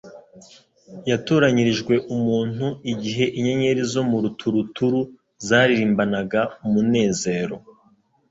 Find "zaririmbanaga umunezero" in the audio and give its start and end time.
5.47-7.55